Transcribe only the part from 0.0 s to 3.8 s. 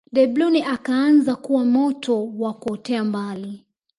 Debrune akaanza kuwa moto wa kuotea mbali